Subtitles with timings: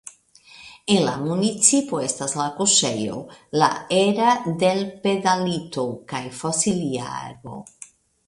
[0.93, 3.19] En la municipo estas la kuŝejo
[3.63, 3.69] "La
[3.99, 4.31] era
[4.63, 5.83] del Peladillo"
[6.15, 7.63] kaj fosilia arbo.